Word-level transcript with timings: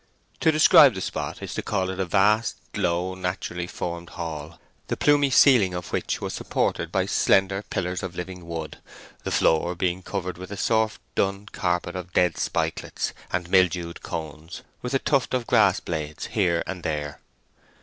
To 0.39 0.51
describe 0.51 0.95
the 0.95 1.01
spot 1.01 1.43
is 1.43 1.53
to 1.53 1.61
call 1.61 1.91
it 1.91 1.99
a 1.99 2.05
vast, 2.05 2.57
low, 2.75 3.13
naturally 3.13 3.67
formed 3.67 4.09
hall, 4.09 4.59
the 4.87 4.97
plumy 4.97 5.29
ceiling 5.29 5.75
of 5.75 5.91
which 5.93 6.19
was 6.19 6.33
supported 6.33 6.91
by 6.91 7.05
slender 7.05 7.61
pillars 7.61 8.01
of 8.01 8.15
living 8.15 8.47
wood, 8.47 8.79
the 9.23 9.29
floor 9.29 9.75
being 9.75 10.01
covered 10.01 10.39
with 10.39 10.49
a 10.49 10.57
soft 10.57 11.01
dun 11.13 11.45
carpet 11.45 11.95
of 11.95 12.13
dead 12.13 12.39
spikelets 12.39 13.13
and 13.31 13.51
mildewed 13.51 14.01
cones, 14.01 14.63
with 14.81 14.95
a 14.95 14.97
tuft 14.97 15.35
of 15.35 15.45
grass 15.45 15.79
blades 15.79 16.25
here 16.33 16.63
and 16.65 16.81
there. 16.81 17.19